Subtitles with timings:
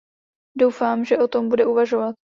[0.57, 2.15] Doufám, že o tom bude uvažovat.